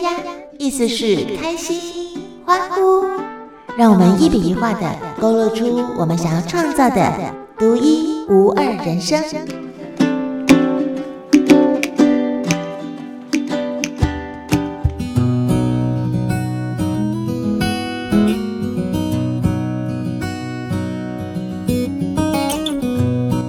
[0.00, 3.04] 呀呀，意思是开心、欢呼。
[3.76, 9.22] 让我们一笔一画的勾勒出我们想要创造的独一无二人生。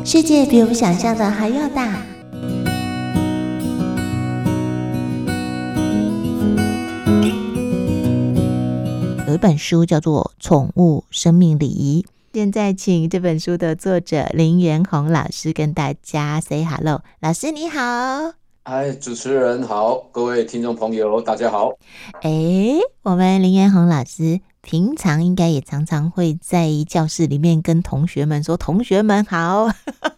[0.06, 2.13] 世界比我们想象的还要大。
[9.34, 17.02] 有一本书叫做《宠物生命礼仪》，现在请这本书的作者林元宏老师跟大家 say hello。
[17.20, 17.80] 老师你好，
[18.64, 21.72] 嗨，主持人好，各位听众朋友大家好。
[22.22, 29.68] 哎，我们林元宏老师平常应该也常常会在教室里面跟同学们说：“同学们好。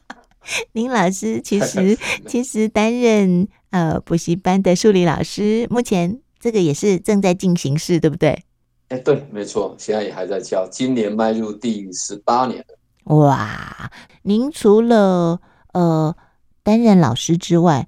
[0.73, 8.43] ”林老师其实 其实担任呃补习班的数理老师，目前这个也是正在进行式，对不对？
[8.89, 13.15] 哎，对，没错，现在也还在教，今年迈入第十八年了。
[13.15, 13.91] 哇，
[14.21, 15.41] 您除了
[15.73, 16.15] 呃
[16.61, 17.87] 担任老师之外，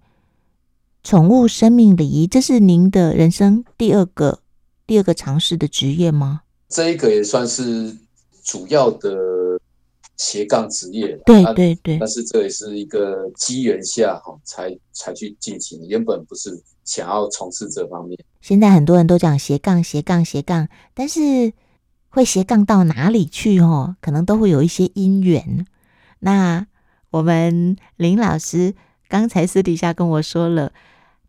[1.03, 4.39] 宠物生命礼仪，这是您的人生第二个
[4.87, 6.41] 第二个尝试的职业吗？
[6.67, 7.95] 这一个也算是
[8.43, 9.59] 主要的
[10.17, 11.15] 斜杠职业。
[11.25, 16.59] 对对对，但是这也是一个机缘下哈才才去进行，原本不是。
[16.87, 21.51] 想要从事这方面，现在很多人都讲斜杠斜杠斜杠，但是
[22.07, 23.97] 会斜杠到哪里去哦？
[24.01, 25.67] 可能都会有一些因缘。
[26.19, 26.65] 那
[27.11, 28.73] 我们林老师
[29.09, 30.69] 刚才私底下跟我说了，《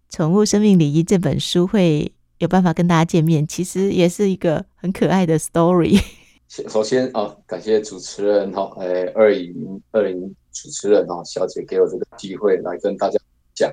[0.08, 6.00] 宠物生命礼仪》这本书会有办法跟大家见面，其实也是一个很可爱的 story。
[6.48, 13.18] 首先啊，感谢主持人哈，诶，二零二零主持人哈小姐给我这个机会来跟大家
[13.54, 13.70] 讲。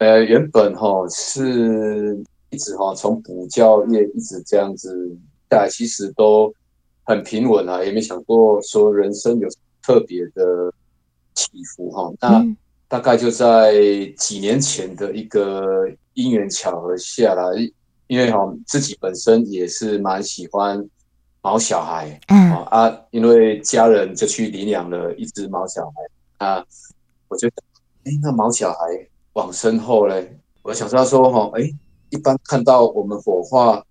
[0.00, 5.14] 呃，原本哈是一直哈从补教业一直这样子
[5.50, 6.50] 下来，其实都
[7.04, 9.46] 很平稳啊，也没想过说人生有
[9.82, 10.72] 特别的
[11.34, 12.10] 起伏哈。
[12.18, 12.42] 那
[12.88, 13.74] 大概就在
[14.16, 17.44] 几年前的一个因缘巧合下来，
[18.06, 20.82] 因为哈自己本身也是蛮喜欢
[21.42, 26.64] 毛小孩，嗯啊，因为家人就去领养了一只毛小孩啊，
[27.28, 27.62] 我觉得
[28.04, 29.06] 哎，那毛小孩。
[29.40, 31.62] 往身后嘞，我想说说哈，哎，
[32.10, 33.82] 一般看到我们火化，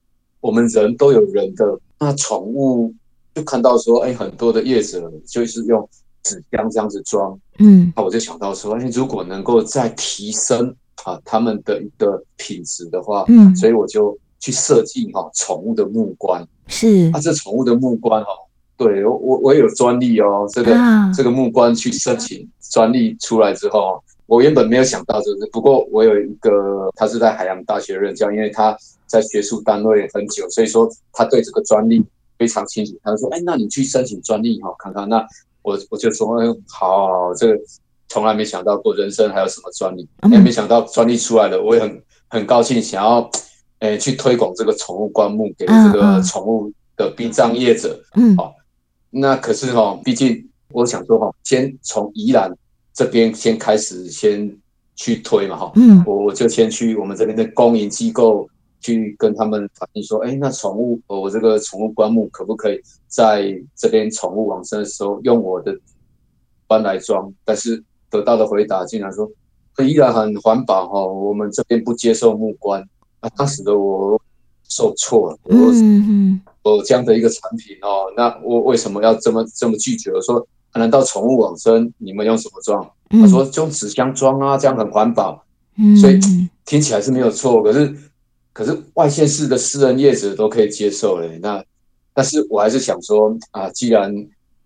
[0.41, 1.65] 我们人都有人的，
[1.97, 2.93] 那宠物
[3.33, 5.89] 就看到说，哎，很多的业者就是用
[6.21, 18.29] 纸箱这样子装，嗯，那我就想到说，哎，如果能够再提升啊他们的一个品质的话，嗯，所以我就去设计哈宠物的木棺，是，啊，这宠物的木棺哈，
[18.77, 24.03] 对我我我有专利哦，这个、啊、这个木棺去申请专利出来之后。
[24.29, 32.05] 我原本没有想到这个，不过我有一个，他是在海洋大学任教，因为他在学术单位很久，所以说他对这个专利
[32.37, 32.93] 非常清楚。
[33.03, 35.25] 他就说：“哎，那你去申请专利哈，看看。”那
[35.63, 37.59] 我 我就说：“哎，好，这个
[38.07, 43.27] 从来没想到过人生还有什么专利，也没想到专利出来了，我也很很高兴，想要
[43.79, 47.99] 诶去推广这个宠物棺木给这个宠物的殡葬业者。
[48.13, 48.53] 嗯，好，
[49.09, 52.55] 那可是哈，毕竟我想说哈，先从宜兰。
[52.99, 54.53] 这边先开始先
[54.93, 58.45] 去推嘛哈，嗯，我我就先去我们这边的公营机构
[58.81, 62.77] 去跟他们反映说，哎，那宠物我这个宠物棺木可不可以
[63.07, 65.73] 在这边宠物往生的时候用我的
[66.67, 67.33] 棺来装？
[67.45, 69.31] 但是得到的回答竟然说，
[69.77, 72.83] 依然很环保哈，我们这边不接受木棺。
[73.21, 74.21] 啊，当时的我
[74.67, 80.11] 受挫了，我嗯我这样的一个产品哦，那我为什么要这么这么拒绝？
[80.11, 80.45] 我说。
[80.73, 82.87] 难道宠物往生你们用什么装？
[83.09, 85.43] 他说用纸箱装啊，这样很环保。
[85.99, 86.19] 所以
[86.65, 87.63] 听起来是没有错。
[87.63, 87.95] 可是，
[88.53, 91.39] 可是外县市的私人业者都可以接受嘞。
[91.41, 91.63] 那，
[92.13, 94.13] 但是我还是想说啊，既然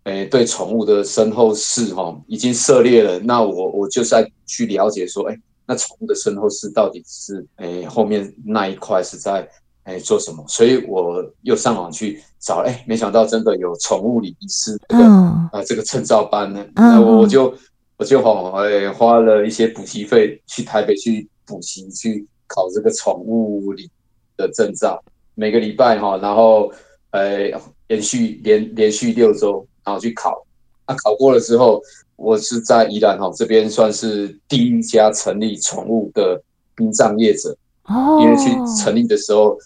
[0.03, 9.47] 诶、欸、对宠物的身后事哈已经涉猎了，那我我就再去了解说，哎、欸，那宠物的身后事到底是诶、欸、后面那一块是在。
[9.83, 10.43] 哎，做什么？
[10.47, 16.65] 所以我又上网去找，哎，没想到真的有宠物理医师这个啊、呃、这个证照班呢。
[16.75, 17.53] 那我就
[17.97, 23.89] 我就好，哎，花了一些补习费去台北去补习，去考这个宠物理
[24.37, 25.03] 的证照。
[25.35, 26.71] 每个礼拜哈，然后
[27.11, 27.51] 呃
[27.87, 30.45] 连续连连续六周，然后去考。
[30.87, 31.81] 那、啊、考过了之后，
[32.15, 36.41] 我是在宜兰哈这边算是第一家成立宠物的
[36.75, 37.55] 殡葬业者。
[37.85, 38.49] 哦，因为去
[38.81, 39.57] 成立的时候。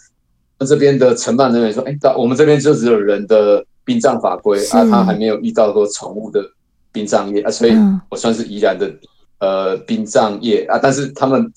[0.60, 6.44] 那这边的承办人员说：“哎，到我们这边就只有人的殡葬法规啊，他还没有遇到过宠物的
[6.92, 7.74] 殡葬业啊，所以
[8.10, 8.92] 我算是宜兰的
[9.40, 11.54] 呃殡葬业啊，但是他们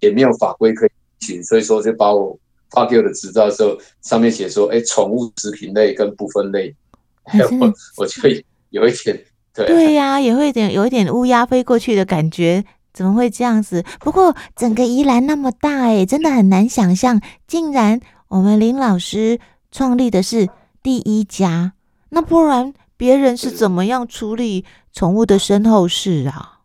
[0.00, 0.90] 也没有法规可以
[1.20, 2.36] 行，所以说就把我
[2.72, 6.74] 发给我的执照的时候，上面写说，哎，宠物食品类跟不分类，
[7.60, 8.28] 我我就
[8.70, 9.24] 有一点
[9.54, 9.66] 对。
[9.66, 12.64] 对呀、啊，也会有点有一点乌鸦飞过去的感觉，
[12.96, 13.84] 怎么会这样子？
[14.00, 19.38] 不过整个宜兰那么大，哎，真的很难想象，竟然我们林老师
[19.70, 20.48] 创立的是
[20.82, 21.74] 第一家，
[22.08, 24.64] 那不然别人是怎么样处理
[24.94, 26.60] 宠物的身后事啊？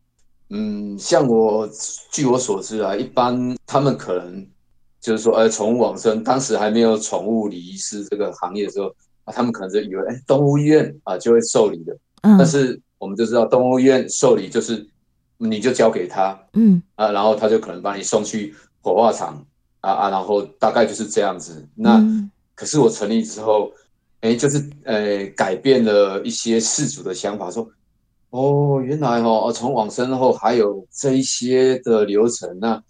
[0.51, 1.69] 嗯，像我
[2.09, 4.47] 据我所知啊，一般他们可能
[5.01, 8.87] 就是说，呃，宠物往生，当时还没有宠物礼仪师这个行业的时候
[9.25, 11.93] 啊，他们可能就以为，哎，动物医院啊就会受理的。
[12.21, 12.37] 嗯。
[12.37, 14.87] 但是我们就知道，动物医院受理就是
[15.41, 19.45] 你就交给他，嗯啊，然后他就可能把你送去火化场
[19.81, 21.67] 啊啊，然后大概就是这样子。
[21.75, 23.71] 那、嗯、可是我成立之后，
[24.21, 27.67] 哎，就是呃改变了一些事主的想法，说。
[28.29, 32.81] 哦，原来哦，从往生后还有这一些的流程，那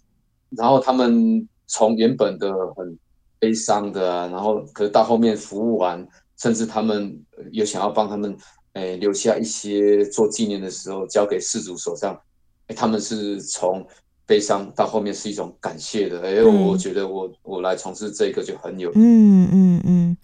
[0.50, 2.96] 然后他们从原本的很
[3.40, 6.06] 悲伤的啊，然后可是到后面服务完，
[6.36, 7.20] 甚至他们
[7.50, 8.36] 有想要帮他们
[8.74, 12.20] 诶、哎、留下一些做纪念的时候，交给事主手上，哎，
[12.68, 13.86] 他们是从
[14.26, 20.16] 悲伤到后面是一种感谢的，哎，我觉得我我来从事这个就很有嗯嗯嗯，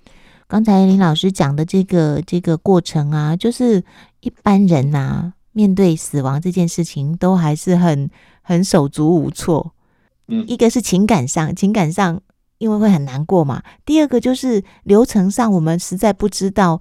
[0.47, 3.83] 刚才林老师讲的这个这个过程啊，就是。
[4.21, 8.11] 一般人呐、啊，面对死亡这件事情，都还是很
[8.43, 9.75] 很手足无措。
[10.27, 12.21] 嗯，一个是情感上，情感上
[12.59, 13.63] 因为会很难过嘛。
[13.87, 16.81] 第二个就是流程上，我们实在不知道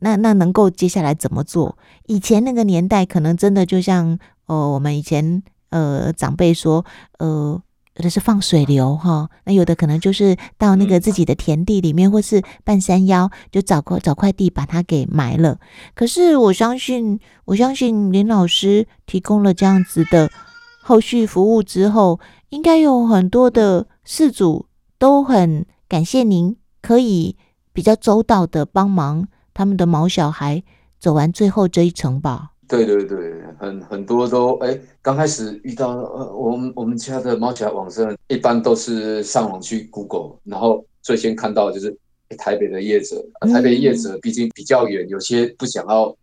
[0.00, 1.78] 那那能够接下来怎么做。
[2.08, 6.84] 以前那个年代，可能真的就像呃，我们以前呃长辈说
[7.18, 7.62] 呃。
[7.98, 15.58] 有的是放水流哈，那有的可能就是到那个自己的田地里面，或是半山腰，就找块找块地把它给埋了。
[15.94, 20.30] 可是我相信，我相信林老师提供了这样子的
[20.82, 22.20] 后续服务之后，
[22.50, 24.66] 应该有很多的事主
[24.98, 27.38] 都很感谢您，可以
[27.72, 30.62] 比较周到的帮忙他们的毛小孩
[31.00, 32.50] 走完最后这一程吧。
[32.68, 41.96] 对对对，很很多都哎，刚开始遇到呃，我们我们家的猫小孩往生，一般都是上网去 Google，然后最先看到的就是
[42.36, 46.16] 台北的业者，啊、台北的业者毕竟比较远，有些不想要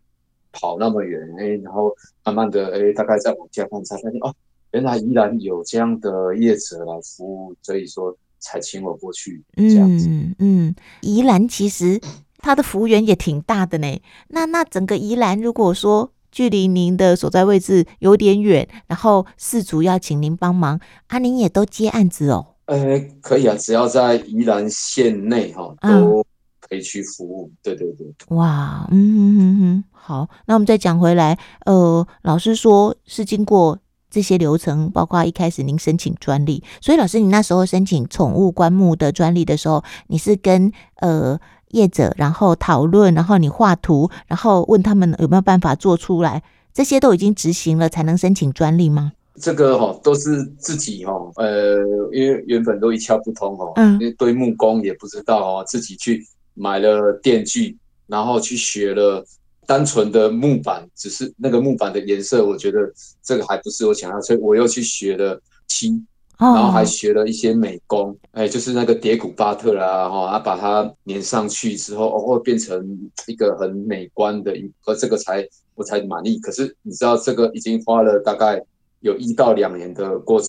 [0.52, 1.94] 跑那么远，哎，然后
[2.24, 4.34] 慢慢的哎，大概在往家看才发现哦，
[4.72, 10.08] 原来依然有这样的业者来服务，所以说才请我过去这样子。
[10.10, 11.98] 嗯嗯，宜兰其实
[12.36, 13.98] 它的幅员也挺大的呢，
[14.28, 16.10] 那那整个宜兰如果说。
[16.34, 22.44] 距离您的所在位置有点远，然后事主要请您帮忙，啊，您也都接案子哦？
[22.66, 26.26] 呃，可以啊，只要在宜兰县内哈，都
[26.60, 27.48] 可以去服务。
[27.52, 28.06] 嗯、对对对。
[28.36, 33.78] 哇，嗯哼哼哼，好，那我们再讲回来，呃，老师说是经过
[34.10, 41.38] 这些流程，包括一开始您申请专利，所以老师你那时候申请宠物棺木的专利的时候，你是跟呃。
[41.74, 46.42] 业者，然后讨论，然后你画图，然后问他们有没有办法做出来，
[46.72, 49.12] 这些都已经执行了，才能申请专利吗？
[49.40, 51.78] 这个哈、都是自己哈、呃，
[52.12, 56.24] 因为原本都一窍不通哦，嗯，因为堆木工也不知道哦，自己去
[56.54, 57.76] 买了电锯，
[58.06, 59.24] 然后去学了
[59.66, 62.78] 单纯的木板，只是那个木板的颜色，我觉得
[63.24, 66.00] 这个还不是我想要，所以我又去学了漆。
[66.36, 72.84] 然后还学了一些美工，哎，就是那个叠谷巴特啦，哈，啊，把它粘上去之后，哦，会变成
[73.26, 76.36] 一个很美观的，和这个才我才满意。
[76.40, 78.60] 可是你知道，这个已经花了大概
[79.00, 80.48] 有一到两年的过程，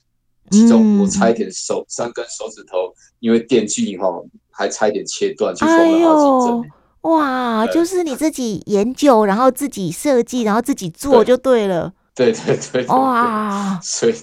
[0.50, 4.08] 其中我差一点手三根手指头，因为电锯哈，
[4.50, 6.72] 还差一点切断，去缝了好几针。
[7.01, 11.94] 哇，就是你自己研究，然后自己设计，然后自己做就对了。
[12.15, 12.88] 对对对，对，对。
[12.88, 14.13] 哇，所以。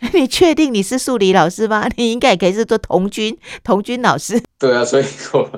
[0.14, 1.86] 你确定你是数理老师吗？
[1.96, 4.42] 你应该也可以是做童军童军老师。
[4.58, 5.50] 对啊，所以我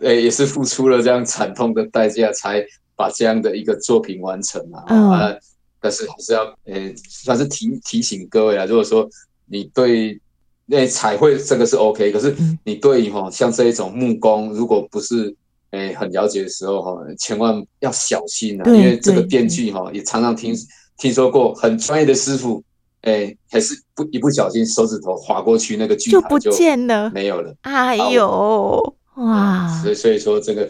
[0.00, 2.64] 诶也是付出了这样惨痛的代价，才
[2.96, 4.84] 把这样的一个作品完成啊。
[4.88, 5.34] 嗯、啊，
[5.80, 9.08] 但是还是要诶，算是提提醒各位啊，如果说
[9.46, 10.20] 你对
[10.66, 15.32] 那彩绘这个是 OK，可是你对于哈像这一种木工，如果不是
[15.70, 20.52] 诶很了解的时候哈，千万要小心啊，因为这个电锯哈也常常听
[20.98, 22.62] 听说过很专业的师傅。
[23.06, 27.54] 哎、欸，还是不一不小心手指头划过去，那个锯就不见了，没有了。
[27.60, 29.68] 哎呦，哇！
[29.80, 30.68] 所以所以说，这个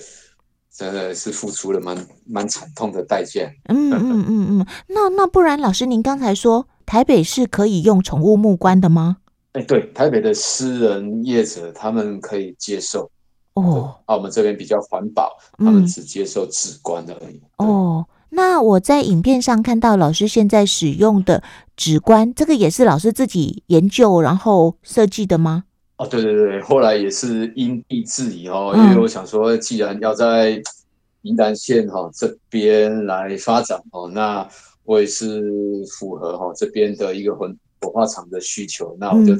[0.71, 3.51] 真的是付出了蛮蛮惨痛的代价。
[3.69, 9.17] 嗯嗯嗯嗯，那那不然，老师您刚才说台北是可以用宠物木棺的吗？
[9.53, 13.11] 哎、欸，对，台北的私人业者他们可以接受。
[13.55, 17.41] 哦，啊，我们这边比较环保，他们只接受纸棺的而已。
[17.57, 18.05] 哦。
[18.31, 21.43] 那我在影片上看到老师现在使用的
[21.77, 25.65] 纸棺，这个也是老师自己研究然后设计的吗？
[25.97, 30.63] 哦，对对对，后来也是因地制宜哦，因为我想说，既然要在
[31.23, 34.47] 云南县哈这边来发展哦，那
[34.85, 35.43] 我也是
[35.99, 39.33] 符合哈这边的一个文文化厂的需求，那我就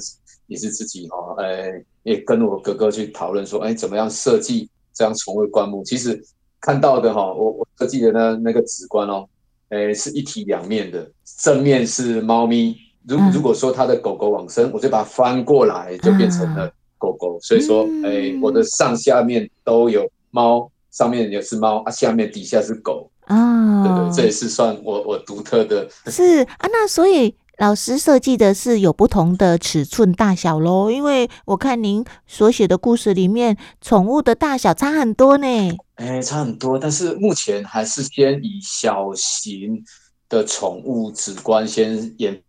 [0.47, 1.71] 也是自己哈，哎，
[2.05, 5.85] 也跟我哥哥去讨论说，哎，怎么样设计这样宠物棺木？
[5.85, 6.19] 其实
[6.61, 9.27] 看到的哈，我我设计的呢那个直观哦，
[9.69, 12.77] 哎，是一体两面的，正面是猫咪。
[13.09, 16.69] 如如果说它的狗狗往生，我就把它翻过来，就变成了
[16.99, 17.39] 狗狗。
[17.41, 23.85] 所以说，哎，我的上下面都有猫，上面也是猫啊，下面底下是狗啊。
[23.85, 25.89] 对对，这也是算我我独特的。
[26.07, 30.91] 是啊，那所以老师设计的是有不同的尺寸大小喽？
[30.91, 35.47] 因为我看您所写的故事里面，宠物的大小差很多呢。
[35.95, 39.83] 哎，差很多，但是目前还是先以小型
[40.29, 42.41] 的宠物纸棺先研。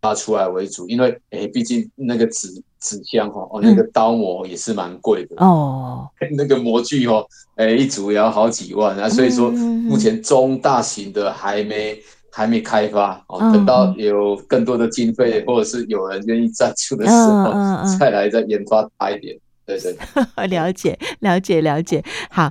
[0.00, 6.06] 发出来为主，因为诶，毕竟那个纸纸箱哈，哦，那个刀模也是蛮贵的哦，
[6.36, 11.98] 那个模具哦，诶，一组也要好几万啊，所以说目前中大型的还没
[12.36, 17.52] 还没开发哦，等到有更多的经费或者是有人愿意赞助的时候，
[17.96, 19.96] 再来再研发大一点，对对，
[20.48, 22.50] 了解了解了解，好。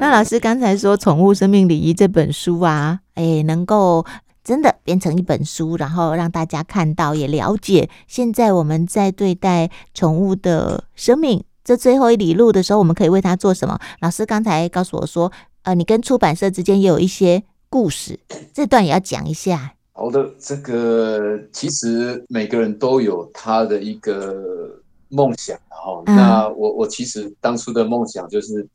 [0.00, 4.04] 那老师刚才说《宠物生命礼仪》这本书啊，哎，能够
[4.44, 13.78] 真的变成一本书，然后让大家看到也了解，现在我们在对待宠物的生命这最后一里路的时候，我们可以为它做什么？
[14.00, 15.30] 老师刚才告诉我说，
[15.62, 18.18] 呃，你跟出版社之间也有一些故事，
[18.52, 19.74] 这段也要讲一下。
[19.92, 26.16] 好的，这个其实每个人都有他的一个梦想，哈、嗯。
[26.16, 28.68] 那我我其实当初的梦想就是。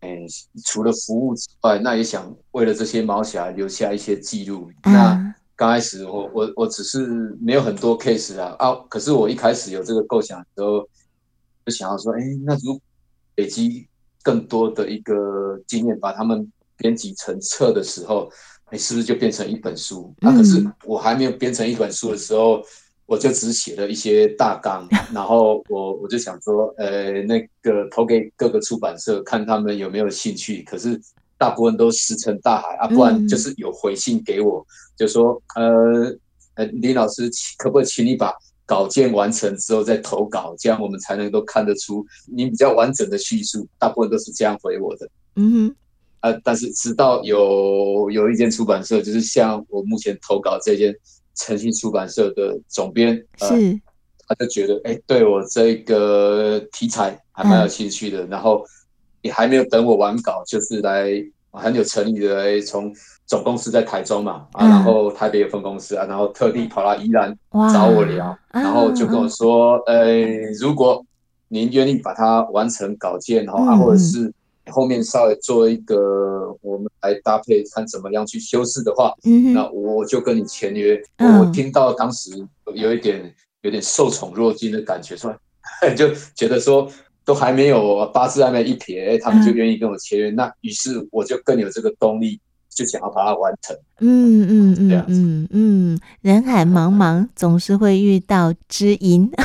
[0.00, 0.26] 嗯，
[0.64, 4.70] 除了服务之外，那也想为了这些毛小孩留下一些记录。
[4.84, 7.06] 嗯、那刚开始我我我只是
[7.40, 10.88] 没有很多 case 啊啊，可是我一开始有这个构想的时候，
[11.66, 12.80] 就想要说，哎、欸，那如果
[13.36, 13.86] 累积
[14.22, 18.30] 更多的一个经验，把他们编辑成册的时候，
[18.66, 20.14] 哎、欸，是不是就变成一本书？
[20.22, 22.62] 啊，可是我还没有编成一本书的时候。
[23.10, 30.96] 我就只写了一些大纲，然后我我就想说，呃，那个投给各个出版社看他们有没有兴趣，可是
[31.36, 34.64] 大部分都石沉大海啊，不然就是有回信给我，
[34.96, 36.16] 就说，呃，
[36.54, 38.32] 呃，林老师可不可以请你把
[38.64, 43.66] 稿件完成之后再投稿，这样我们才能够看得出你比较完整的叙述。
[43.76, 45.74] 大部分都是这样回我的，嗯哼，
[46.20, 50.94] 啊，但是直到有有一间出版社，就是像我目前投稿这间。
[51.34, 53.80] 诚信出版社的总编是、呃，
[54.28, 58.64] 他就觉得，哎、欸，对我这个题材还蛮有兴趣的，嗯、然后
[59.22, 61.10] 也还没有等我完稿，就是来
[61.50, 62.92] 很有诚意的来，从
[63.26, 67.36] 总公司在台中嘛，啊，然后台北有分公司啊，然后特地跑到宜兰
[67.72, 71.04] 找我聊，然后就跟我说，呃、欸，如果
[71.48, 74.32] 您愿意把它完成稿件，然后啊，或者是。
[74.70, 81.00] 后面稍微做一个，我们来搭配看怎么样去修饰的话，嗯，那我就跟你签约。
[81.16, 81.40] 嗯。
[81.40, 82.30] 我听到当时
[82.74, 85.34] 有一点有点受宠若惊的感觉，说
[85.96, 86.90] 就觉得说
[87.24, 90.36] 都还没有八字还没一撇，他们就愿意跟我签约，嗯。
[90.36, 93.76] 那于是我就更有这个动力，就想要把它完成。
[93.98, 95.04] 嗯嗯嗯。
[95.08, 99.30] 嗯嗯，人海茫茫，总是会遇到知音。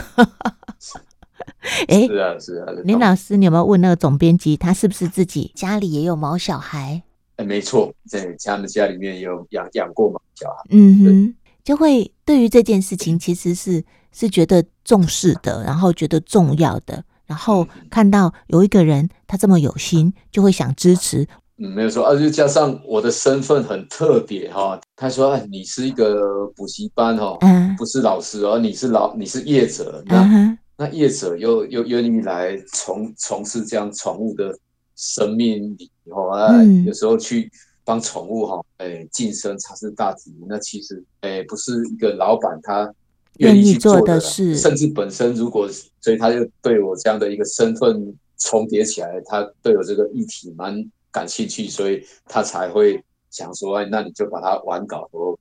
[1.88, 2.72] 哎，是啊，是啊。
[2.84, 7.01] 林老师，你有没有问那个总编辑，他是不是自己家里也有毛小孩？
[7.37, 10.63] 哎，没错，在他们家里面有养养过嘛小孩。
[10.69, 21.27] 嗯哼，就会对于这件事情，其实是是觉得重视的，然后觉得重要的，然后看到有一个人他这么有心，就会想支持。
[21.57, 24.77] 嗯，没有错，而且加上我的身份很特别哈。
[24.97, 34.53] 他说：“哎，你是一个补习班哦，嗯，不是老师哦，你是老你是业者。”那那业者又又愿意来从从事这样宠物的
[34.95, 37.51] 生命礼仪啊，有时候去
[37.83, 42.93] 帮宠物哈，哎，晋升才是大体，那其实哎，不是一个老板他
[43.37, 45.69] 愿意去做的事，甚至本身如果
[46.01, 55.37] 所以他就对我这样的一个身份重叠起来，他对我这个议题蛮感兴趣，所以他才会想说，哎，那你就把它完稿后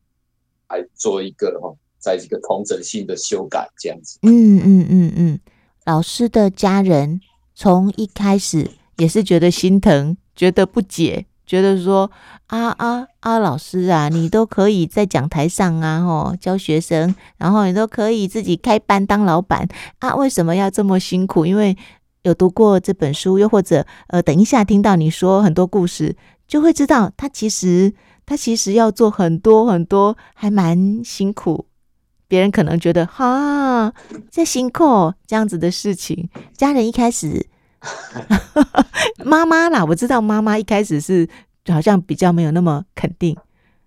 [0.69, 1.75] 来做一个哈。
[2.05, 5.41] 在一个同整性的修改这样子，嗯嗯嗯嗯，
[5.87, 7.19] 老师的家人
[7.55, 12.11] 从一开始也是觉得心疼，觉得不解，觉得说
[12.47, 21.45] 啊啊啊，老师啊，你都可以在讲台上啊，吼教学生，然后你都可以自己开班当老板啊，为什么要这么辛苦？
[21.47, 21.77] 因为
[22.23, 26.17] 有读过这本书，又或者呃，等一下听到你说很多故事，
[26.49, 27.93] 就会知道他其实
[28.25, 31.67] 他其实要做很多很多，还蛮辛苦。
[32.27, 33.93] 别人可能觉得哈，
[34.31, 37.47] 在辛苦这样子的事情，家人一开始，
[39.25, 41.29] 妈妈啦，我知道妈妈一开始是
[41.67, 43.37] 好像比较没有那么肯定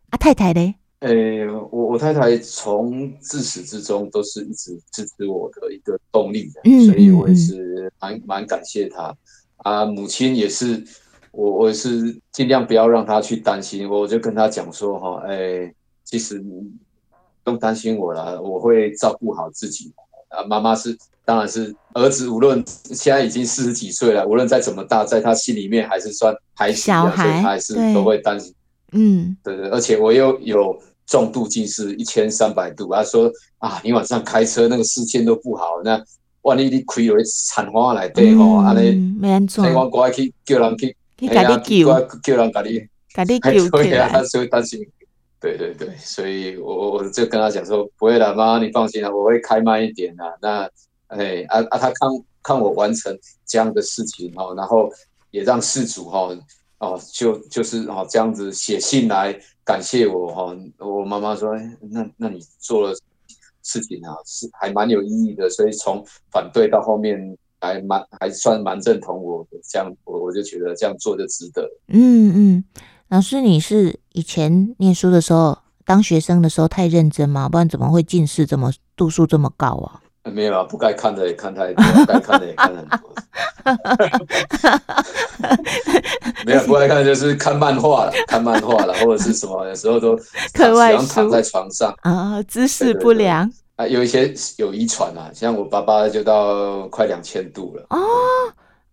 [0.09, 0.75] 啊，太太嘞？
[0.99, 9.15] 呃、欸，我我太太从自始至终都是一直支持我的一个动力的，嗯、所以我也是蛮蛮感谢她
[9.57, 9.85] 啊。
[9.85, 10.83] 母亲也是，
[11.31, 19.93] 我我也是尽量不要让她去担心，我就跟她讲说哈，哎、欸，其实不用担心我了，我会照顾好自己。
[20.37, 22.63] 啊，妈妈是，当然是儿子，无论
[22.93, 28.53] 现在已经四十几岁了，无论再怎么大，在他心里面还是算孩子，小孩，所以他还是都会担心。
[28.91, 30.77] 嗯，对对，而且我又有
[31.07, 32.93] 重度近视，一千三百度。
[32.93, 35.99] 他说啊，你晚上开车那个视线都不好，那
[36.43, 42.79] 万一你开有惨花来对吼，安尼没安做，我过去叫人去，去给你救，叫人给你，
[43.13, 44.79] 给你救起来，他就会担心。
[45.39, 50.23] 对对对，所以我我我就跟他讲说，不会了，妈妈你放心了，我会开慢一点的。
[50.41, 50.69] 那
[51.07, 52.09] 哎啊啊，他看
[52.41, 54.89] 看我完成这样的事情哦，然后
[55.31, 56.29] 也让事主哈。
[56.79, 60.55] 哦，就就是哦，这样子写信来感谢我哈。
[60.77, 62.93] 我妈妈说，那那你做了
[63.63, 65.49] 事情啊，是还蛮有意义的。
[65.49, 71.67] 所以从反对到后面还蛮还算蛮认同我的，这样我我就觉得这样做就值得。
[71.87, 72.63] 嗯嗯，
[73.09, 77.47] 老师，你是以前念书的时候，当学生的时候太认真吗？
[77.47, 80.01] 不然怎么会近视这么度数这么高啊？
[80.29, 82.99] 没有啊，不该看的也看太多，该看的也看很多。
[86.45, 90.13] 没有不该看，就是看漫画了，看漫画了，或者是什么，有时候都
[90.53, 97.97] 课外喜欢躺在床上啊，姿势不良啊，有一些有遗传啊，像我爸爸就到快两千度了哦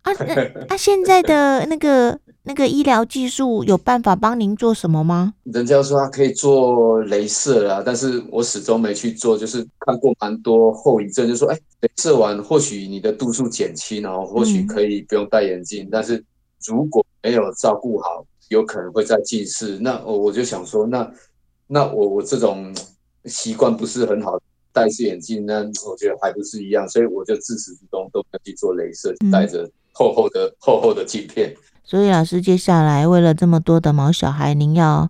[0.03, 0.13] 啊，
[0.69, 2.17] 啊，现在的那个。
[2.47, 5.33] 那个医疗技术有办法帮您做什么吗？
[5.45, 16.23] 人家说他可以做镭射啊，但是我始终没去做，就是看过蛮多后遗症，就说哎，镭射完或许你的度数减轻，然后或许可以不用戴眼镜，嗯、但是
[16.67, 19.79] 如果没有照顾好，有可能会再近视。
[19.79, 21.11] 那我我就想说，那
[21.65, 22.71] 那我我这种
[23.25, 24.39] 习惯不是很好，
[24.71, 31.51] 戴式眼镜，那我觉得还不是一样，所以我就自始至终都没去做镭射，戴着厚厚的、嗯、厚厚的镜片。
[31.87, 35.07] 所以老师，接下来为了这么多的毛小孩，您要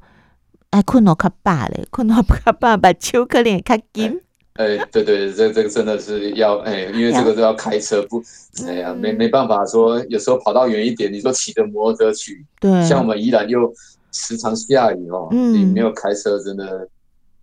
[0.71, 4.19] 爱困到卡爸嘞，困到卡爸把手可能卡紧。
[4.55, 8.21] 哎，对对，这这个真的是要哎，因为这个都要开车不，
[8.67, 13.73] 哎呀，没没办法说，有时候跑到远一点，你说骑着摩托车去，对，像我们宜兰又
[14.11, 16.89] 时常下雨哦，你没有开车真的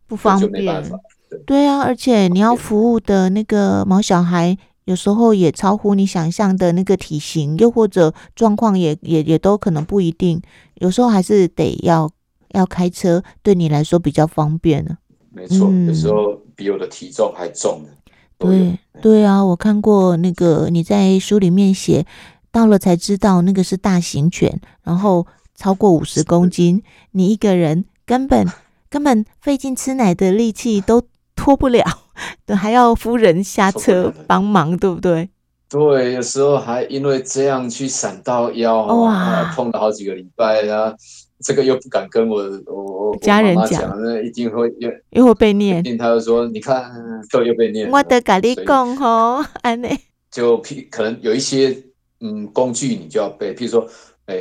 [0.07, 0.99] 不方便，就没办法。
[1.31, 4.59] 对，对啊，而且你要服务的那个毛小孩。
[4.85, 10.41] 有时候也超乎你想象的那个体型，又或者状况也也也都可能不一定。
[10.75, 12.11] 有时候还是得要
[12.51, 14.99] 要开车，对你来说比较方便呢。
[15.31, 17.83] 没错，嗯、有时候比我的体重还重。
[18.39, 22.05] 对对啊，我看过那个你在书里面写，
[22.51, 28.47] 到了才知道那个是大型犬，然后超过五十公斤，你一个人根本
[28.91, 31.05] 根本费劲吃奶的力气都
[31.37, 31.85] 拖不了。
[32.47, 35.29] 对，还要夫人下车帮忙，对不对？
[35.69, 40.95] 对，有时候还因为这样去闪到腰，哇，痛了好几个礼拜啊。
[41.45, 45.83] 这个又不敢跟我我，家人讲，那一定会又又会被念。
[45.99, 46.89] 他就说：“你看，
[47.33, 49.99] 都又被念。”我得跟你讲吼，安内
[50.31, 51.77] 就譬可能有一些
[52.21, 53.89] 嗯工具，你就要背，譬如说。
[54.27, 54.37] 哎，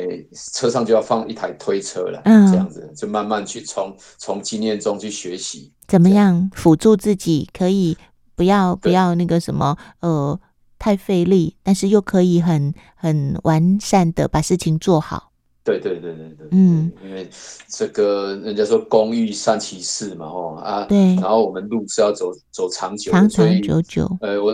[0.54, 7.96] 车上就要放一台推车了，嗯，这样子就慢慢去从从经验中去学习，怎么样辅助自己，可以
[8.36, 10.38] 不要不要那个什么呃
[10.78, 15.30] 太费力，但是又可以很很完善的把事情做好。
[15.64, 17.28] 对对对对对，嗯，因为
[17.68, 24.18] 这个人家说工欲善其事嘛，哦啊，对，然后我们路是要走走长久，长长久久。
[24.20, 24.52] 呃，我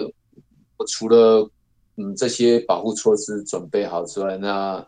[0.76, 1.50] 我除了
[1.96, 4.86] 嗯这些保护措施准备好之外，那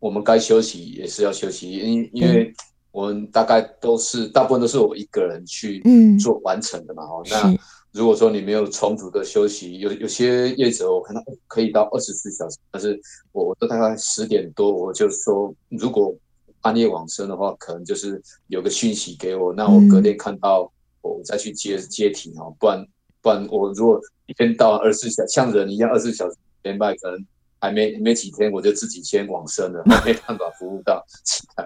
[0.00, 2.52] 我们该休息也是要休息，因因为
[2.90, 5.80] 我们大概都是大部分都是我一个人去
[6.18, 7.04] 做完成的嘛。
[7.04, 7.58] 哦、嗯，那
[7.92, 12.98] 如果说你没有充足的休息，有有些业者我看到可以到二十四小时，但是
[13.32, 16.14] 我我都大概十点多我就说，如果
[16.62, 22.86] 半夜往生的话，可能就是有个讯息给我，那我隔天看到我再去接接停哦，不然
[23.20, 27.26] 不然我如果一天到二十四小时像人一样二十四小时连麦可能。
[27.60, 31.64] 还没没几天，我就自己先往生了，没办法服务到其他。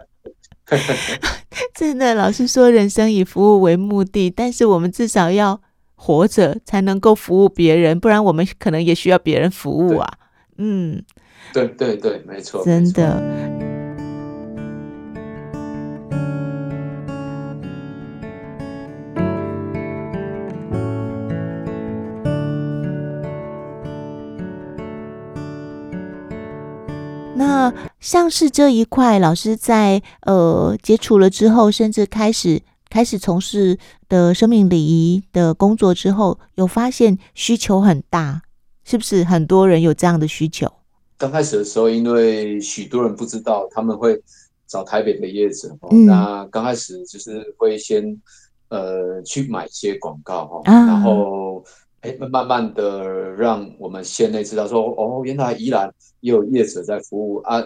[1.74, 5.61] 真的，老师说人生以服务为目的，但是我们至少要
[5.94, 10.09] 活着才能够服务别人，不然我们可能也需要别人服务啊。
[10.57, 11.02] 嗯，
[11.52, 13.20] 对对对，没错，真的。
[28.14, 33.77] 像是这一块，老师在呃接触了之后，甚至开始开始从事
[34.09, 38.42] 的生命礼仪的工作之后，有发现需求很大，
[38.85, 40.70] 是不是很多人有这样的需求？
[41.18, 44.22] 刚开始的时候，因为许多人不知道，他们会
[44.68, 48.16] 找台北的业者，嗯、那刚开始就是会先
[48.68, 51.64] 呃去买一些广告哈，啊、然后。
[52.03, 57.64] 哎，慢慢的让我们县内知道说，哦，原来宜兰也有业者在服务啊。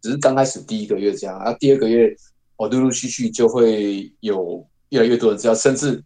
[0.00, 2.14] 只是刚开始第一个月这样啊，第二个月
[2.56, 6.02] 哦，陆陆续续就会有越来越多人知道，甚至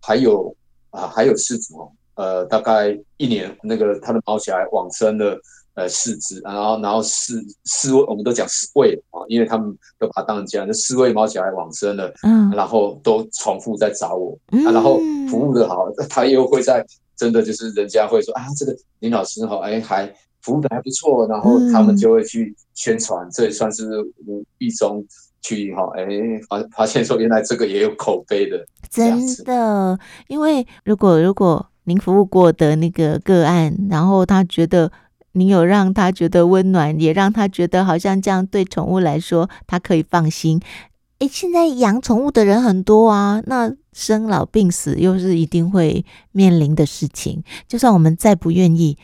[0.00, 0.54] 还有
[0.90, 5.40] 啊，还有饲主哦，呃，大概一年那个他的毛起来往生了
[5.74, 14.98] 呃四只，然后然后四四位我们都讲四位啊，因为他们都把它当成家，那四位猫小孩往生了，嗯，然后都重复在找我，嗯、啊，然后
[15.30, 16.84] 服务的好，他又会在。
[17.18, 20.06] 真的就是人家会说啊，这个林老师好，哎，还
[20.42, 23.86] 服务的还不错，然后他们就会去宣传，嗯、这也算是
[24.26, 25.04] 无意中
[25.40, 26.06] 去哈，哎，
[26.48, 29.98] 发发现说原来这个也有口碑的，真的，
[30.28, 34.90] 因为如果如果您服务过的那个个案，然后他觉得
[35.32, 40.60] 你有让他觉得温暖，也让他觉得好像这样对宠物来说，他可以放心。
[41.18, 47.42] 哎，现在养宠物的人很多啊，那生老病死又是一定会面临的事情。
[47.66, 48.96] 就算我们再不愿意，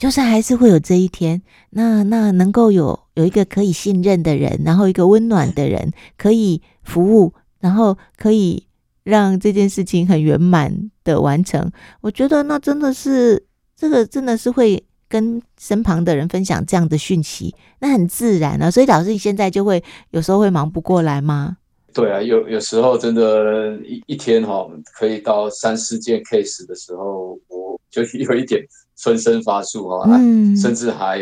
[0.00, 1.42] 就是还是会有这一天。
[1.68, 8.66] 那那能够有有一个可以信任的人，然后一个温暖的人 可以服务，然后可以
[9.04, 11.70] 让这件事情很圆满的完成。
[12.00, 13.44] 我觉得那真的是
[13.76, 18.70] 这个真的是会跟身旁的人分享这样的讯息，那很自然啊。
[18.70, 21.58] 所以老师，你现在就会有时候会忙不过来吗？
[21.92, 28.64] 对啊，有有时候真的，一一天哈，可以到三四件 case 的时候，我就有一点
[29.02, 31.20] 分身乏术哈，嗯、甚至还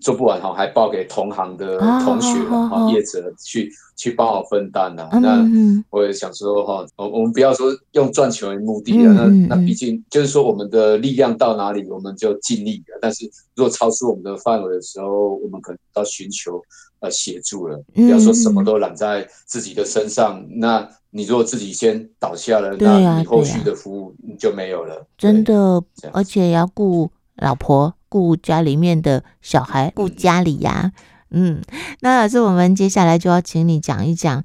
[0.00, 5.08] 做不完哈，还报给同行的同学哈、哦、业者去去帮我分担了。
[5.12, 12.98] 嗯、那我也想说哈，我我们不要说用赚钱为目的了，嗯、那那毕竟就是说我们的力量到哪里，我们就尽力了。
[13.00, 16.60] 但是如果超出我们的范围的时候，我们可能要寻求。
[17.02, 20.38] 呃，协助了，不要说什么都揽在自己的身上。
[20.38, 24.96] 嗯、那你如果自己先倒下了，啊、那你后续的服务就没有了。
[24.96, 30.92] 啊、真的，而且也要顾老婆，顾家里面的小孩，顾家里呀、
[31.30, 31.60] 嗯，
[32.00, 34.44] 那老师，我们接下来就要请你讲一讲，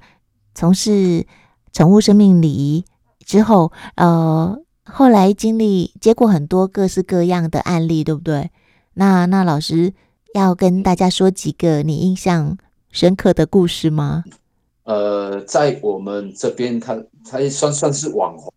[0.54, 1.26] 从事
[1.72, 2.84] 宠物生命礼仪
[3.24, 8.50] 之后，呃，后来经历接过很多各式各样的案例，对不对？
[8.94, 9.94] 那那老师。
[10.34, 12.58] 要跟大家说几个你印象
[12.90, 14.22] 深刻的故事吗？
[14.84, 18.52] 呃，在我们这边，他他算算是网红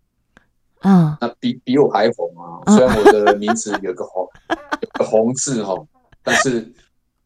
[0.79, 2.59] 啊，那比比我还红啊。
[2.75, 4.27] 虽然我的名字有个红，
[4.81, 5.75] 有个红字哈，
[6.23, 6.71] 但是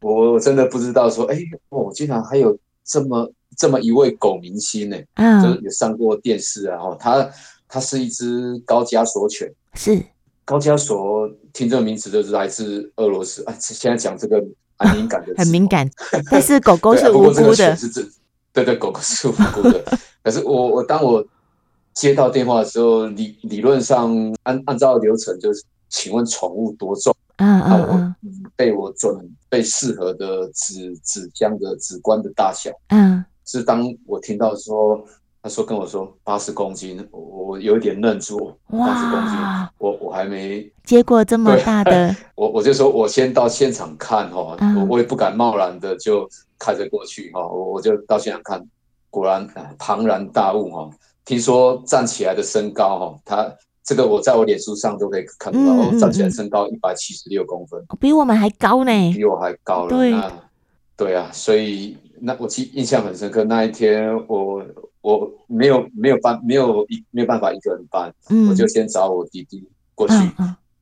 [0.02, 1.38] 我真的不知道说，哎，
[1.70, 6.78] 我竟然还有这么这么一位狗明星呢，嗯，就也上过电视啊。
[6.78, 7.30] 哈，他
[7.68, 10.04] 他是一只高加索犬，是。
[10.46, 13.56] 高加索听这个名字就是来自俄罗斯啊！
[13.58, 14.44] 现在讲这个
[14.78, 15.90] 很敏感的，很敏感。
[16.30, 17.88] 但是狗狗是无辜的，是
[18.52, 19.82] 对对，狗狗是无辜的。
[20.22, 21.26] 可是我我当我
[21.94, 27.16] 接到电话的时候，理理论上按按照流程就是，请问宠物多重？
[27.38, 32.70] 嗯嗯嗯，被我准备适合的纸纸箱的纸棺的大小。
[32.90, 35.04] 嗯，是当我听到说。
[35.46, 38.58] 他说跟我说八十公斤，我我有一点愣住。
[38.70, 39.38] 八十公斤，
[39.78, 42.16] 我我还没接过这么大的。
[42.36, 46.26] 我我就说我先到现场看哈，我我也不敢贸然的就
[46.58, 48.66] 开着过去哈，我我就到现场看，
[49.10, 49.46] 果然
[49.78, 50.90] 庞然大物哈。
[51.26, 59.90] 听说站起来的身高哈，他这个我在我脸书上都可以看到，我站起来身高一百七十六公分，比我们还高呢，比我还高了。
[59.90, 60.14] 对，
[60.96, 64.64] 对啊，所以那我记印象很深刻，那一天我。
[65.04, 69.62] 我没有没有办没有一没有办法一个人办，嗯、我就先找我弟弟
[69.94, 70.14] 过去、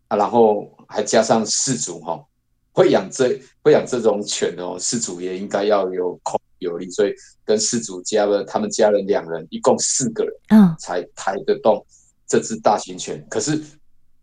[0.07, 2.25] 然后还加上饲主哈、哦，
[2.71, 11.85] 会养这会养这种犬哦，饲主也应该要有口有力，所以跟饲主加了他们家人两人，一共四个人，嗯，才抬得动
[12.25, 13.25] 这只大型犬。
[13.29, 13.61] 可是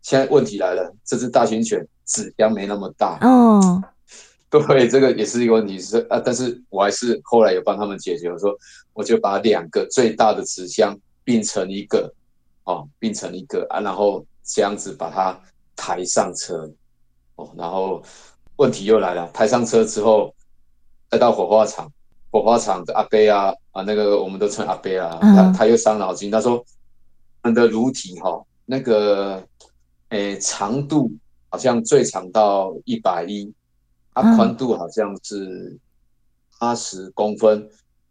[0.02, 3.82] 现在问题来了，这只大型犬纸箱没那么大哦。
[4.50, 8.30] 对，这个也是一个问题，是啊，但是我还是后来有帮他们解决。
[8.32, 8.56] 我说，
[8.94, 12.10] 我就把两个最大的纸箱并成一个，
[12.64, 15.38] 哦，并成一个啊，然后这样子把它
[15.76, 16.66] 抬上车，
[17.34, 18.02] 哦，然后
[18.56, 20.34] 问题又来了，抬上车之后，
[21.10, 21.92] 再到火化场，
[22.30, 26.54] 火化场的阿伯啊啊，那个我们都称阿伯啊，嗯、他他又伤脑筋，他说，
[27.42, 29.42] 我们的乳体哈，那个
[30.10, 31.10] 诶长度
[31.48, 33.52] 好像最长到一百一，
[34.12, 35.78] 啊宽度好像是
[36.58, 37.68] 八十公分，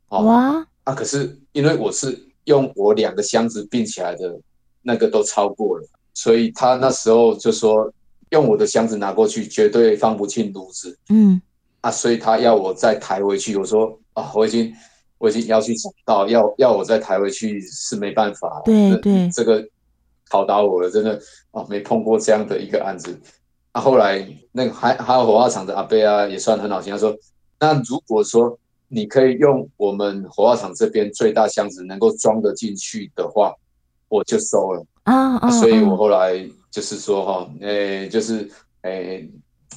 [0.10, 4.40] 哦、哇啊，可是因为我是用我两个箱子并起来的，
[4.82, 7.92] 那个都超过了，所以他那时候就说。
[8.32, 11.00] 用我的箱子拿过去，绝对放不进炉子。
[11.08, 11.42] 嗯，
[11.80, 13.56] 啊，所以他要我再抬回去。
[13.56, 14.74] 我说啊，我已经
[15.18, 18.62] 我已经要去找到，要要我再抬回去是没办法。
[18.66, 19.64] 对对，这个
[20.30, 21.20] 考倒我了，真的
[21.52, 23.20] 啊，没碰过这样的一个案子。
[23.72, 27.16] 啊，后来那个还还有火化场的阿伯啊，也算很好心，他说，
[27.60, 33.54] 那如果说你可以用我们火化场这边最大箱子能够装得进去的话，
[34.10, 34.86] 我就收了。
[35.04, 36.50] 啊，啊，所以我后来。
[36.70, 38.48] 就是说哈，诶、欸，就是
[38.82, 39.30] 诶、欸，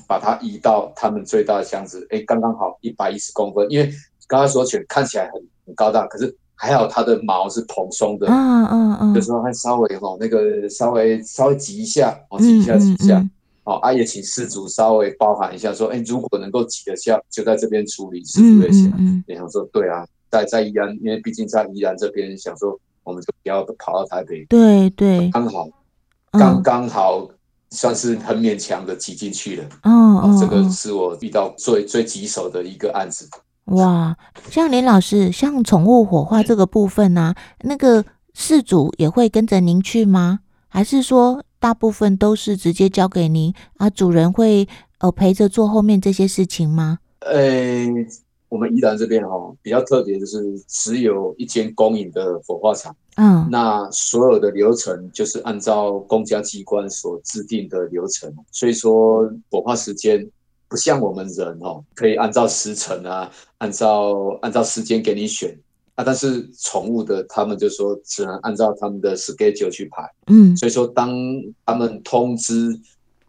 [0.07, 3.66] 把它移到他们最大的箱子，诶、欸，刚刚好一百一十公分。
[3.70, 3.90] 因为
[4.30, 13.20] 刚刚说起来看起来很很高大，可是还好它的毛是蓬松的，嗯嗯嗯，就说还稍微哈那个稍微稍微挤一下，哦，挤一下挤一下，
[13.64, 18.86] 好、嗯，阿、嗯、也、请事主稍微包涵一下，说，诶、欸，如果能够挤得下，就在这边处理，是不是？
[18.86, 25.68] 嗯嗯，也想说，对啊，在在宜兰，因为毕竟在宜兰这边，想说我们就不要跑到台北，对对，刚好。
[26.32, 27.28] 刚刚好
[27.70, 29.64] 算是很勉强的挤进去了。
[29.82, 33.28] 嗯、哦，这个是我遇到最最棘手的一个案子。
[33.66, 34.16] 哇，
[34.51, 40.40] 像林老师，像宠物火化这个部分呢、啊，那个事主也会跟着您去吗？
[40.68, 43.88] 还是说大部分都是直接交给您啊？
[43.90, 44.68] 主人会
[44.99, 46.99] 呃陪着做后面这些事情吗？
[47.20, 48.07] 呃、欸。
[48.51, 60.29] 我们宜兰这边哦比较特别，就是只有一间公营的火化场，嗯，那所有的流程就是按照公家机关所制定的流程，所以说火化时间
[60.70, 65.54] 不像我们人哦，可以按照时辰啊，按照按照时间给你选。
[65.96, 71.12] 啊，但是宠物的他们就说只能按照他们的 schedule 去排，嗯，所以说当
[71.66, 72.80] 他们通知，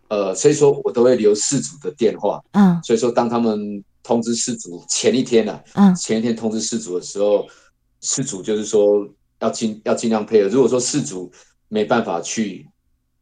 [0.08, 3.84] 呃，所以说我都会留事主的电话，嗯，所以说当他们。
[4.04, 7.46] 通知事主前一天呢、啊，嗯，前一天通知事主的时候，
[8.02, 9.08] 事主就是说
[9.40, 10.50] 要尽要尽量配合。
[10.50, 11.32] 如果说事主
[11.68, 12.68] 没办法去，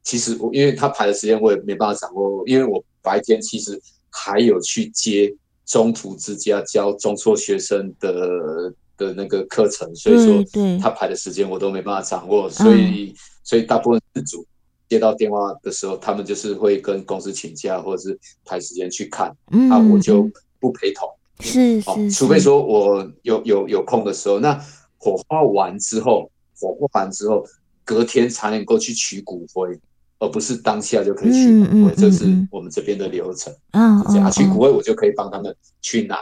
[0.04, 3.78] 其实我因为他排的时间我也没办法掌握，因为我白天其实
[4.12, 5.34] 还有去接
[5.66, 14.46] 中途之家教中辍学生的的那个课程，所以说他排的时间我都没办法掌握，所以所以大部分自主
[14.88, 20.30] 接到电话的时候，他们就是会跟公司请假或者是排时间去看，嗯，啊，我就。
[20.62, 24.62] 不陪同是是，除非说我有有有空的时候，那
[24.98, 27.46] 火化完之后，火化完之后，
[27.86, 29.80] 隔天才能够去取骨灰，
[30.20, 33.54] 而不是当下就可以取骨灰，这是我们这边的流程。
[33.72, 36.18] 嗯，这样取骨灰我就可以帮他们去拿，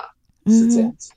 [0.45, 1.11] 是这样子。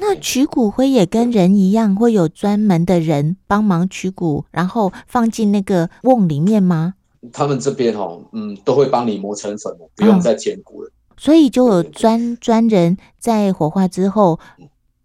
[0.00, 6.94] 那取骨灰也跟人一样，会有专门的人帮忙取骨，然后放进那个瓮里面吗？
[7.32, 10.90] 他们这边哦，嗯，都会帮你磨成粉，不用再捡骨了。
[11.16, 14.40] 所以就有专专人在火化之后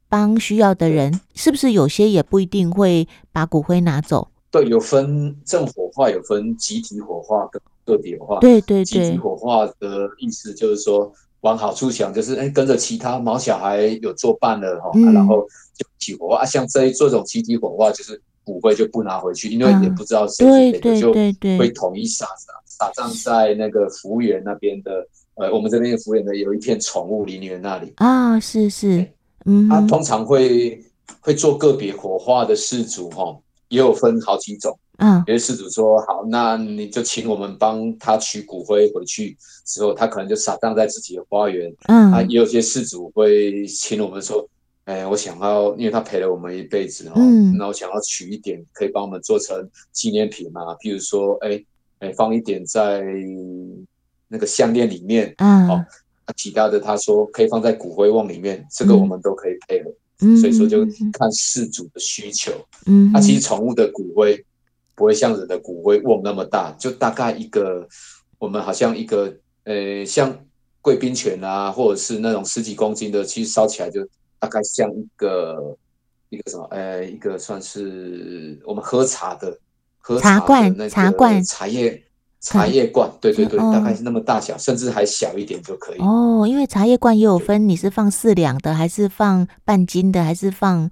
[0.10, 4.29] 帮需要的人，是不是有些也不一定会把骨灰拿走？
[4.52, 8.40] 对，有分正火化，有分集体火化跟个别火化。
[8.40, 15.42] 对对对，集体火化的意思就是说往好处想，就是哎跟着其他毛小孩有作伴了哈、嗯啊，然后
[15.76, 16.38] 就集体火化。
[16.38, 21.14] 啊，像这一这种集体火化，就是骨灰就不拿回去，因为也不知道谁是谁的，就
[21.58, 25.08] 会统一撒撒撒葬在那个福园那边的。
[25.36, 29.08] 呃，我们这边的福园的，有一片宠物陵园那里啊，是是，
[29.46, 30.84] 嗯，他通常会
[31.22, 33.34] 会做个别火化的事主哈，
[33.70, 44.48] 也有分好几种，嗯，有些事主说好，那你就请我们帮他取骨灰回去之后，他可能就撒葬在自己的花园，嗯，啊，也有些事主会请我们说，
[44.86, 51.64] 哎，我想要，因为他陪了我们一辈子哦，嗯，那我想要取一点，可以帮我们做成纪念品嘛，比如说，哎
[52.00, 53.04] 哎，放一点在。
[54.32, 55.86] 那个项链里面，嗯，好、哦，
[56.38, 62.52] 其他的他说可以放在骨灰瓮里面，这个我们都可以配合，嗯，所以说就看事主的需求，
[62.86, 64.46] 嗯，啊，其实宠物的骨灰
[64.94, 67.88] 不会像人的骨灰瓮那么大，就大概一个，
[68.38, 70.46] 我们好像一个，呃，像
[70.82, 74.06] 贵宾犬啊，或者是那种十几公斤的，其实烧起来就
[74.40, 75.78] 大概像一个
[76.30, 79.58] 一个什么，呃，一个算是我们喝茶的
[80.00, 82.04] 喝茶的那个茶罐茶叶。
[82.42, 86.00] 茶叶罐，对对对，大概是那么大小，甚至还小一点就可以。
[86.00, 90.90] 哦，因为茶叶罐也有分，你是放四两的，还是放半斤的，还是放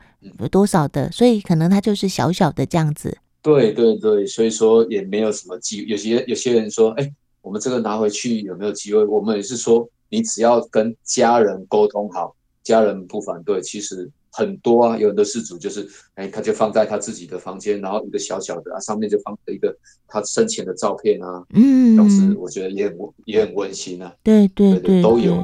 [0.51, 1.09] 多少的？
[1.11, 3.17] 所以可能它就是小小的这样子。
[3.41, 5.85] 对对对，所以说也没有什么机。
[5.87, 7.09] 有些有些人说，哎，
[7.41, 9.05] 我们这个拿回去有没有机会？
[9.05, 19.75] 我们也是说，你只要跟家人沟通好，家人不反对，其实很多啊，有的事主就是，哎，他就放在他自己的房间，然后一个小小的啊，上面就放了一个
[20.07, 25.43] 他生前的照片啊，嗯，当时我觉得也很也很温馨啊，对对对，对，都有。